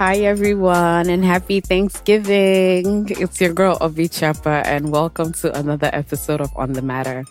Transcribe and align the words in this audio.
Hi, 0.00 0.16
everyone, 0.20 1.10
and 1.10 1.22
happy 1.22 1.60
Thanksgiving. 1.60 3.06
It's 3.10 3.38
your 3.38 3.52
girl, 3.52 3.76
Obi 3.82 4.08
Chapa, 4.08 4.62
and 4.64 4.90
welcome 4.90 5.34
to 5.34 5.54
another 5.54 5.90
episode 5.92 6.40
of 6.40 6.50
On 6.56 6.72
the 6.72 6.80
Matter. 6.80 7.22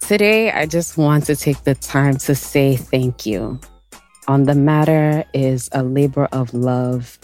Today, 0.00 0.50
I 0.50 0.64
just 0.64 0.96
want 0.96 1.26
to 1.26 1.36
take 1.36 1.64
the 1.64 1.74
time 1.74 2.16
to 2.16 2.34
say 2.34 2.76
thank 2.76 3.26
you. 3.26 3.60
On 4.26 4.44
the 4.44 4.54
Matter 4.54 5.22
is 5.34 5.68
a 5.72 5.82
labor 5.82 6.24
of 6.32 6.54
love. 6.54 7.18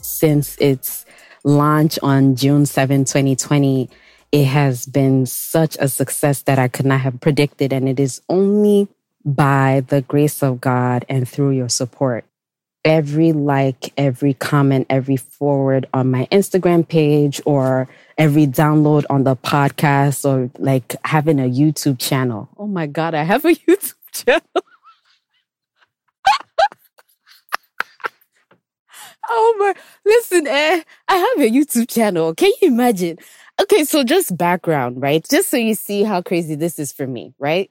Since 0.00 0.56
its 0.56 1.04
launch 1.44 1.98
on 2.02 2.34
June 2.34 2.64
7, 2.64 3.04
2020, 3.04 3.90
it 4.32 4.44
has 4.46 4.86
been 4.86 5.26
such 5.26 5.76
a 5.78 5.86
success 5.86 6.40
that 6.44 6.58
I 6.58 6.68
could 6.68 6.86
not 6.86 7.02
have 7.02 7.20
predicted, 7.20 7.74
and 7.74 7.86
it 7.86 8.00
is 8.00 8.22
only 8.30 8.88
by 9.22 9.84
the 9.88 10.00
grace 10.00 10.42
of 10.42 10.62
God 10.62 11.04
and 11.10 11.28
through 11.28 11.50
your 11.50 11.68
support 11.68 12.24
every 12.84 13.32
like, 13.32 13.92
every 13.96 14.34
comment, 14.34 14.86
every 14.90 15.16
forward 15.16 15.88
on 15.94 16.10
my 16.10 16.28
Instagram 16.30 16.86
page 16.86 17.40
or 17.46 17.88
every 18.18 18.46
download 18.46 19.04
on 19.08 19.24
the 19.24 19.36
podcast 19.36 20.24
or 20.28 20.50
like 20.58 20.94
having 21.04 21.40
a 21.40 21.50
YouTube 21.50 21.98
channel. 21.98 22.48
Oh 22.58 22.66
my 22.66 22.86
God, 22.86 23.14
I 23.14 23.22
have 23.22 23.44
a 23.44 23.48
YouTube 23.68 23.94
channel. 24.12 24.42
oh 29.30 29.56
my, 29.58 29.74
listen, 30.04 30.46
eh, 30.46 30.82
I 31.08 31.16
have 31.16 31.46
a 31.46 31.50
YouTube 31.50 31.88
channel. 31.88 32.34
Can 32.34 32.52
you 32.60 32.68
imagine? 32.68 33.18
Okay, 33.62 33.84
so 33.84 34.04
just 34.04 34.36
background, 34.36 35.00
right? 35.00 35.26
Just 35.28 35.48
so 35.48 35.56
you 35.56 35.74
see 35.74 36.02
how 36.02 36.20
crazy 36.20 36.54
this 36.54 36.78
is 36.78 36.92
for 36.92 37.06
me, 37.06 37.34
right? 37.38 37.70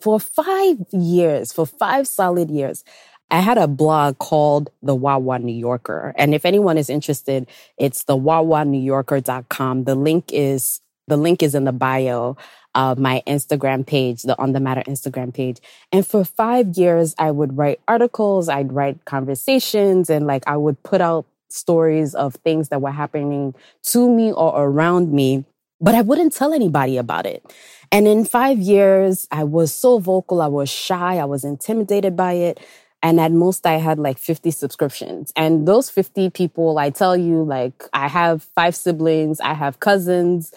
For 0.00 0.18
five 0.18 0.78
years, 0.92 1.52
for 1.52 1.66
five 1.66 2.08
solid 2.08 2.50
years, 2.50 2.84
I 3.30 3.40
had 3.40 3.58
a 3.58 3.68
blog 3.68 4.18
called 4.18 4.70
The 4.82 4.94
Wawa 4.94 5.38
New 5.38 5.54
Yorker. 5.54 6.12
And 6.16 6.34
if 6.34 6.44
anyone 6.44 6.78
is 6.78 6.90
interested, 6.90 7.46
it's 7.78 8.04
the 8.04 8.16
wawanewyorker.com. 8.16 9.84
The 9.84 9.94
link 9.94 10.30
is, 10.32 10.80
the 11.06 11.16
link 11.16 11.42
is 11.42 11.54
in 11.54 11.64
the 11.64 11.72
bio 11.72 12.36
of 12.74 12.98
my 12.98 13.22
Instagram 13.26 13.86
page, 13.86 14.22
the 14.22 14.38
On 14.38 14.52
the 14.52 14.60
Matter 14.60 14.82
Instagram 14.86 15.34
page. 15.34 15.58
And 15.92 16.06
for 16.06 16.24
five 16.24 16.76
years, 16.76 17.14
I 17.18 17.30
would 17.30 17.56
write 17.56 17.80
articles, 17.88 18.48
I'd 18.48 18.72
write 18.72 19.04
conversations, 19.04 20.08
and 20.10 20.26
like 20.26 20.44
I 20.46 20.56
would 20.56 20.82
put 20.82 21.00
out 21.00 21.26
stories 21.48 22.14
of 22.14 22.34
things 22.36 22.68
that 22.68 22.80
were 22.80 22.92
happening 22.92 23.54
to 23.82 24.08
me 24.08 24.32
or 24.32 24.64
around 24.64 25.12
me, 25.12 25.44
but 25.80 25.94
I 25.94 26.02
wouldn't 26.02 26.32
tell 26.32 26.52
anybody 26.52 26.96
about 26.96 27.26
it. 27.26 27.44
And 27.92 28.06
in 28.06 28.24
five 28.24 28.58
years, 28.58 29.26
I 29.32 29.44
was 29.44 29.74
so 29.74 29.98
vocal, 29.98 30.40
I 30.40 30.46
was 30.46 30.68
shy, 30.68 31.16
I 31.16 31.24
was 31.24 31.44
intimidated 31.44 32.16
by 32.16 32.34
it. 32.34 32.60
And 33.02 33.18
at 33.18 33.32
most, 33.32 33.66
I 33.66 33.74
had 33.74 33.98
like 33.98 34.18
50 34.18 34.50
subscriptions. 34.50 35.32
And 35.34 35.66
those 35.66 35.88
50 35.88 36.30
people, 36.30 36.78
I 36.78 36.90
tell 36.90 37.16
you, 37.16 37.42
like, 37.42 37.84
I 37.92 38.08
have 38.08 38.42
five 38.54 38.76
siblings, 38.76 39.40
I 39.40 39.54
have 39.54 39.80
cousins. 39.80 40.52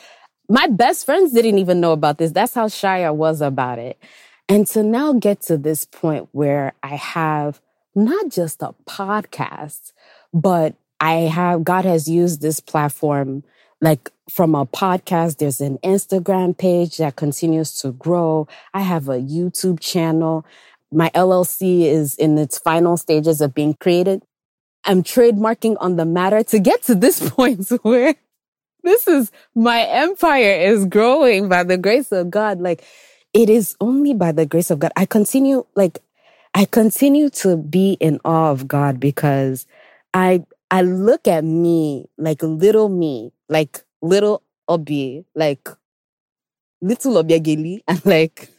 My 0.49 0.67
best 0.67 1.05
friends 1.05 1.31
didn't 1.31 1.59
even 1.59 1.79
know 1.79 1.93
about 1.93 2.17
this. 2.17 2.31
That's 2.31 2.53
how 2.53 2.67
shy 2.67 3.03
I 3.03 3.11
was 3.11 3.41
about 3.41 3.79
it. 3.79 3.97
And 4.49 4.67
to 4.67 4.83
now 4.83 5.13
get 5.13 5.41
to 5.43 5.57
this 5.57 5.85
point 5.85 6.27
where 6.33 6.73
I 6.83 6.95
have 6.95 7.61
not 7.95 8.29
just 8.29 8.61
a 8.61 8.75
podcast, 8.85 9.93
but 10.33 10.75
I 10.99 11.13
have, 11.13 11.63
God 11.63 11.85
has 11.85 12.09
used 12.09 12.41
this 12.41 12.59
platform 12.59 13.43
like 13.83 14.09
from 14.29 14.55
a 14.55 14.65
podcast, 14.65 15.39
there's 15.39 15.59
an 15.59 15.77
Instagram 15.79 16.57
page 16.57 16.97
that 16.97 17.17
continues 17.17 17.75
to 17.81 17.91
grow. 17.91 18.47
I 18.73 18.79
have 18.79 19.09
a 19.09 19.17
YouTube 19.17 19.81
channel. 19.81 20.45
My 20.93 21.09
LLC 21.15 21.83
is 21.83 22.15
in 22.15 22.37
its 22.37 22.57
final 22.57 22.97
stages 22.97 23.41
of 23.41 23.53
being 23.53 23.73
created. 23.73 24.23
I'm 24.85 25.03
trademarking 25.03 25.77
on 25.79 25.95
the 25.95 26.05
matter 26.05 26.43
to 26.43 26.59
get 26.59 26.83
to 26.83 26.95
this 26.95 27.29
point 27.31 27.67
where 27.83 28.15
this 28.83 29.07
is 29.07 29.31
my 29.55 29.81
empire 29.83 30.53
is 30.53 30.85
growing 30.85 31.49
by 31.49 31.63
the 31.63 31.77
grace 31.77 32.11
of 32.11 32.29
God. 32.29 32.59
Like 32.59 32.83
it 33.33 33.49
is 33.49 33.75
only 33.81 34.13
by 34.13 34.31
the 34.31 34.45
grace 34.45 34.69
of 34.69 34.79
God. 34.79 34.91
I 34.95 35.05
continue, 35.05 35.65
like, 35.75 35.99
I 36.53 36.65
continue 36.65 37.29
to 37.41 37.57
be 37.57 37.93
in 37.99 38.19
awe 38.23 38.51
of 38.51 38.67
God 38.67 38.99
because 38.99 39.65
I, 40.13 40.45
I 40.69 40.83
look 40.83 41.27
at 41.27 41.43
me 41.43 42.09
like 42.17 42.43
little 42.43 42.89
me, 42.89 43.33
like 43.49 43.83
little 44.03 44.43
Obi, 44.67 45.25
like 45.33 45.67
little 46.81 47.23
Obiageli, 47.23 47.81
and 47.87 48.05
like 48.05 48.49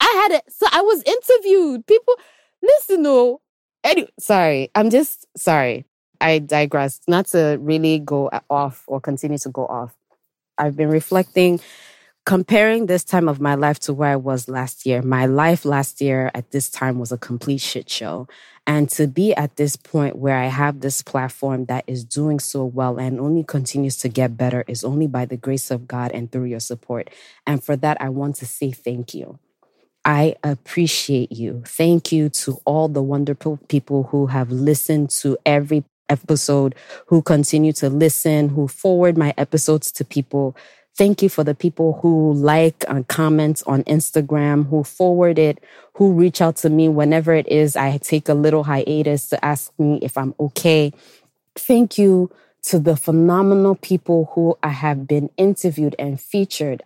I 0.00 0.28
had 0.28 0.38
it. 0.38 0.44
So 0.48 0.66
I 0.70 0.82
was 0.82 1.02
interviewed. 1.02 1.86
People, 1.86 2.14
listen, 2.62 3.02
no. 3.02 3.40
Anyway, 3.84 4.10
sorry. 4.18 4.70
I'm 4.74 4.90
just 4.90 5.26
sorry. 5.36 5.84
I 6.20 6.40
digress. 6.40 7.00
Not 7.06 7.26
to 7.28 7.58
really 7.60 7.98
go 7.98 8.30
off 8.50 8.84
or 8.86 9.00
continue 9.00 9.38
to 9.38 9.48
go 9.50 9.66
off. 9.66 9.94
I've 10.56 10.76
been 10.76 10.90
reflecting, 10.90 11.60
comparing 12.26 12.86
this 12.86 13.04
time 13.04 13.28
of 13.28 13.40
my 13.40 13.54
life 13.54 13.78
to 13.80 13.94
where 13.94 14.10
I 14.10 14.16
was 14.16 14.48
last 14.48 14.84
year. 14.84 15.02
My 15.02 15.26
life 15.26 15.64
last 15.64 16.00
year 16.00 16.30
at 16.34 16.50
this 16.50 16.68
time 16.68 16.98
was 16.98 17.12
a 17.12 17.18
complete 17.18 17.60
shit 17.60 17.88
show. 17.88 18.28
And 18.66 18.90
to 18.90 19.06
be 19.06 19.34
at 19.34 19.56
this 19.56 19.76
point 19.76 20.16
where 20.16 20.36
I 20.36 20.46
have 20.46 20.80
this 20.80 21.00
platform 21.00 21.66
that 21.66 21.84
is 21.86 22.04
doing 22.04 22.38
so 22.38 22.64
well 22.66 22.98
and 22.98 23.18
only 23.18 23.44
continues 23.44 23.96
to 23.98 24.08
get 24.10 24.36
better 24.36 24.62
is 24.68 24.84
only 24.84 25.06
by 25.06 25.24
the 25.24 25.38
grace 25.38 25.70
of 25.70 25.88
God 25.88 26.10
and 26.12 26.30
through 26.30 26.44
your 26.46 26.60
support. 26.60 27.08
And 27.46 27.64
for 27.64 27.76
that, 27.76 27.96
I 28.00 28.10
want 28.10 28.36
to 28.36 28.46
say 28.46 28.72
thank 28.72 29.14
you. 29.14 29.38
I 30.08 30.36
appreciate 30.42 31.32
you. 31.32 31.62
Thank 31.66 32.12
you 32.12 32.30
to 32.30 32.58
all 32.64 32.88
the 32.88 33.02
wonderful 33.02 33.58
people 33.68 34.04
who 34.04 34.28
have 34.28 34.50
listened 34.50 35.10
to 35.20 35.36
every 35.44 35.84
episode, 36.08 36.74
who 37.08 37.20
continue 37.20 37.74
to 37.74 37.90
listen, 37.90 38.48
who 38.48 38.68
forward 38.68 39.18
my 39.18 39.34
episodes 39.36 39.92
to 39.92 40.06
people. 40.06 40.56
Thank 40.96 41.20
you 41.22 41.28
for 41.28 41.44
the 41.44 41.54
people 41.54 41.98
who 42.00 42.32
like 42.32 42.86
and 42.88 43.06
comment 43.06 43.62
on 43.66 43.84
Instagram, 43.84 44.70
who 44.70 44.82
forward 44.82 45.38
it, 45.38 45.62
who 45.96 46.14
reach 46.14 46.40
out 46.40 46.56
to 46.56 46.70
me 46.70 46.88
whenever 46.88 47.34
it 47.34 47.46
is 47.46 47.76
I 47.76 47.98
take 47.98 48.30
a 48.30 48.34
little 48.34 48.64
hiatus 48.64 49.28
to 49.28 49.44
ask 49.44 49.70
me 49.78 49.98
if 50.00 50.16
I'm 50.16 50.34
okay. 50.40 50.94
Thank 51.54 51.98
you 51.98 52.30
to 52.62 52.78
the 52.78 52.96
phenomenal 52.96 53.74
people 53.74 54.30
who 54.34 54.56
I 54.62 54.70
have 54.70 55.06
been 55.06 55.28
interviewed 55.36 55.94
and 55.98 56.18
featured. 56.18 56.82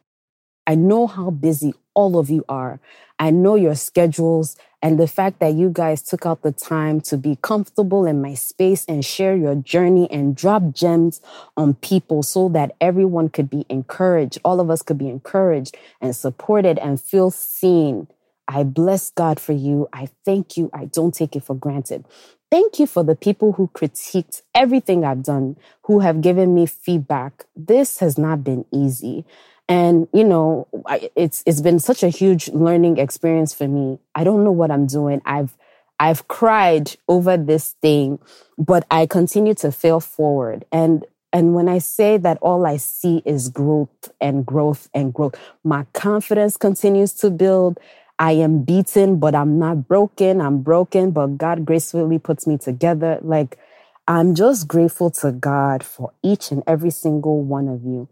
I 0.66 0.74
know 0.74 1.06
how 1.06 1.30
busy 1.30 1.74
all 1.94 2.18
of 2.18 2.30
you 2.30 2.44
are. 2.48 2.80
I 3.18 3.30
know 3.30 3.54
your 3.54 3.74
schedules 3.74 4.56
and 4.80 4.98
the 4.98 5.06
fact 5.06 5.38
that 5.38 5.54
you 5.54 5.70
guys 5.70 6.02
took 6.02 6.26
out 6.26 6.42
the 6.42 6.52
time 6.52 7.00
to 7.02 7.16
be 7.16 7.38
comfortable 7.40 8.04
in 8.04 8.20
my 8.20 8.34
space 8.34 8.84
and 8.86 9.04
share 9.04 9.36
your 9.36 9.54
journey 9.54 10.10
and 10.10 10.34
drop 10.34 10.72
gems 10.72 11.20
on 11.56 11.74
people 11.74 12.22
so 12.22 12.48
that 12.50 12.74
everyone 12.80 13.28
could 13.28 13.48
be 13.48 13.64
encouraged. 13.68 14.38
All 14.44 14.60
of 14.60 14.70
us 14.70 14.82
could 14.82 14.98
be 14.98 15.08
encouraged 15.08 15.76
and 16.00 16.14
supported 16.16 16.78
and 16.78 17.00
feel 17.00 17.30
seen. 17.30 18.08
I 18.48 18.64
bless 18.64 19.10
God 19.10 19.38
for 19.38 19.52
you. 19.52 19.88
I 19.92 20.08
thank 20.24 20.56
you. 20.56 20.68
I 20.72 20.86
don't 20.86 21.14
take 21.14 21.36
it 21.36 21.44
for 21.44 21.54
granted. 21.54 22.04
Thank 22.50 22.78
you 22.78 22.86
for 22.86 23.02
the 23.02 23.16
people 23.16 23.52
who 23.52 23.68
critiqued 23.68 24.42
everything 24.54 25.04
I've 25.04 25.22
done, 25.22 25.56
who 25.84 26.00
have 26.00 26.20
given 26.20 26.54
me 26.54 26.66
feedback. 26.66 27.47
This 27.56 28.00
has 28.00 28.18
not 28.18 28.44
been 28.44 28.66
easy. 28.72 29.24
And, 29.68 30.09
you 30.12 30.24
know, 30.24 30.68
it's, 31.16 31.42
it's 31.47 31.60
been 31.60 31.78
such 31.78 32.03
a 32.03 32.09
huge 32.09 32.48
learning 32.48 32.98
experience 32.98 33.54
for 33.54 33.68
me. 33.68 33.98
I 34.14 34.24
don't 34.24 34.44
know 34.44 34.53
what 34.53 34.70
I'm 34.70 34.86
doing. 34.86 35.22
I've, 35.24 35.56
I've 35.98 36.28
cried 36.28 36.97
over 37.09 37.36
this 37.36 37.76
thing, 37.80 38.18
but 38.59 38.86
I 38.91 39.06
continue 39.06 39.54
to 39.54 39.72
fail 39.72 40.00
forward. 40.00 40.64
And, 40.72 41.06
and 41.32 41.54
when 41.54 41.68
I 41.68 41.78
say 41.78 42.18
that 42.18 42.38
all 42.42 42.66
I 42.66 42.76
see 42.76 43.22
is 43.24 43.48
growth 43.48 44.12
and 44.20 44.44
growth 44.44 44.91
and 44.92 45.14
growth, 45.14 45.36
my 45.65 45.86
confidence 45.94 46.56
continues 46.56 47.15
to 47.15 47.30
build. 47.30 47.78
I 48.18 48.32
am 48.32 48.65
beaten, 48.65 49.18
but 49.18 49.34
I'm 49.34 49.58
not 49.58 49.88
broken. 49.88 50.41
I'm 50.41 50.62
broken, 50.62 51.12
but 51.12 51.38
God 51.38 51.65
gracefully 51.65 52.18
puts 52.18 52.47
me 52.47 52.58
together. 52.58 53.18
Like, 53.22 53.58
I'm 54.06 54.34
just 54.34 54.68
grateful 54.68 55.10
to 55.12 55.32
God 55.32 55.82
for 55.82 56.12
each 56.22 56.50
and 56.50 56.62
every 56.66 56.91
single 56.91 57.42
one 57.42 57.68
of 57.68 57.84
you. 57.84 58.08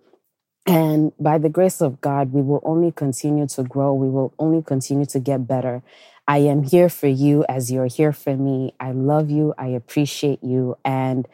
And 0.70 1.12
by 1.19 1.38
the 1.38 1.49
grace 1.49 1.81
of 1.82 2.00
God, 2.00 2.32
we 2.32 2.43
will 2.43 2.62
only 2.64 2.93
continue 2.93 3.49
to 3.49 3.64
grow. 3.64 3.93
We 3.93 4.08
will 4.08 4.32
only 4.38 4.62
continue 4.62 5.05
to 5.06 5.19
get 5.19 5.49
better. 5.49 5.82
I 6.28 6.38
am 6.38 6.62
here 6.62 6.88
for 6.88 7.08
you 7.08 7.44
as 7.49 7.72
you're 7.72 7.88
here 7.88 8.12
for 8.12 8.37
me. 8.37 8.75
I 8.78 8.93
love 8.93 9.31
you. 9.31 9.52
I 9.58 9.67
appreciate 9.69 10.44
you. 10.44 10.78
And 10.84 11.26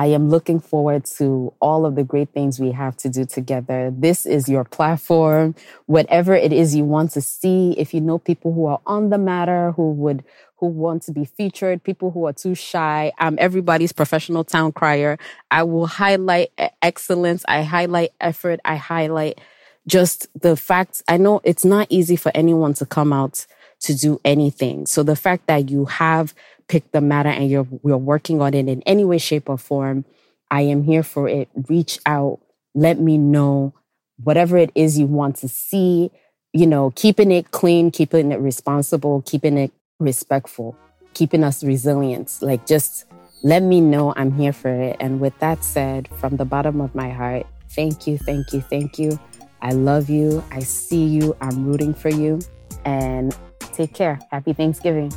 I 0.00 0.06
am 0.06 0.30
looking 0.30 0.60
forward 0.60 1.04
to 1.18 1.52
all 1.60 1.84
of 1.84 1.94
the 1.94 2.04
great 2.04 2.30
things 2.30 2.58
we 2.58 2.72
have 2.72 2.96
to 2.98 3.10
do 3.10 3.26
together. 3.26 3.92
This 3.94 4.24
is 4.24 4.48
your 4.48 4.64
platform. 4.64 5.54
Whatever 5.84 6.34
it 6.34 6.54
is 6.54 6.74
you 6.74 6.84
want 6.84 7.10
to 7.10 7.20
see, 7.20 7.74
if 7.76 7.92
you 7.92 8.00
know 8.00 8.18
people 8.18 8.54
who 8.54 8.64
are 8.64 8.80
on 8.86 9.10
the 9.10 9.18
matter, 9.18 9.72
who 9.72 9.92
would 9.92 10.24
who 10.56 10.68
want 10.68 11.02
to 11.02 11.12
be 11.12 11.26
featured, 11.26 11.84
people 11.84 12.12
who 12.12 12.24
are 12.24 12.32
too 12.32 12.54
shy. 12.54 13.12
I'm 13.18 13.36
everybody's 13.38 13.92
professional 13.92 14.42
town 14.42 14.72
crier. 14.72 15.18
I 15.50 15.64
will 15.64 15.86
highlight 15.86 16.50
excellence. 16.80 17.44
I 17.46 17.60
highlight 17.60 18.12
effort. 18.22 18.60
I 18.64 18.76
highlight 18.76 19.38
just 19.86 20.28
the 20.40 20.56
fact. 20.56 21.02
I 21.08 21.18
know 21.18 21.42
it's 21.44 21.66
not 21.66 21.88
easy 21.90 22.16
for 22.16 22.32
anyone 22.34 22.72
to 22.74 22.86
come 22.86 23.12
out 23.12 23.44
to 23.80 23.94
do 23.94 24.20
anything. 24.24 24.86
So 24.86 25.02
the 25.02 25.16
fact 25.16 25.46
that 25.46 25.70
you 25.70 25.86
have 25.86 26.34
picked 26.68 26.92
the 26.92 27.00
matter 27.00 27.28
and 27.28 27.50
you're, 27.50 27.66
you're 27.84 27.98
working 27.98 28.40
on 28.40 28.54
it 28.54 28.68
in 28.68 28.82
any 28.82 29.04
way, 29.04 29.18
shape 29.18 29.48
or 29.48 29.58
form, 29.58 30.04
I 30.50 30.62
am 30.62 30.82
here 30.82 31.02
for 31.02 31.28
it. 31.28 31.48
Reach 31.68 31.98
out. 32.06 32.40
Let 32.74 33.00
me 33.00 33.18
know 33.18 33.74
whatever 34.22 34.56
it 34.56 34.70
is 34.74 34.98
you 34.98 35.06
want 35.06 35.36
to 35.36 35.48
see, 35.48 36.10
you 36.52 36.66
know, 36.66 36.92
keeping 36.94 37.30
it 37.30 37.50
clean, 37.50 37.90
keeping 37.90 38.32
it 38.32 38.40
responsible, 38.40 39.22
keeping 39.22 39.56
it 39.56 39.72
respectful, 39.98 40.76
keeping 41.14 41.42
us 41.42 41.64
resilient. 41.64 42.38
Like, 42.40 42.66
just 42.66 43.06
let 43.42 43.62
me 43.62 43.80
know 43.80 44.12
I'm 44.16 44.32
here 44.32 44.52
for 44.52 44.68
it. 44.68 44.96
And 45.00 45.20
with 45.20 45.38
that 45.38 45.64
said, 45.64 46.08
from 46.18 46.36
the 46.36 46.44
bottom 46.44 46.80
of 46.80 46.94
my 46.94 47.10
heart, 47.10 47.46
thank 47.70 48.06
you, 48.06 48.18
thank 48.18 48.52
you, 48.52 48.60
thank 48.60 48.98
you. 48.98 49.18
I 49.62 49.72
love 49.72 50.08
you. 50.08 50.42
I 50.50 50.60
see 50.60 51.04
you. 51.04 51.36
I'm 51.40 51.66
rooting 51.66 51.94
for 51.94 52.08
you. 52.08 52.40
And 52.84 53.36
take 53.80 53.94
care. 53.94 54.18
Happy 54.30 54.52
Thanksgiving. 54.52 55.10